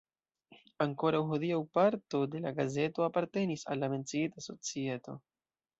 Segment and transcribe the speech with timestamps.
[0.85, 5.21] Ankoraŭ hodiaŭ parto de la gazeto apartenis al la menciita societo.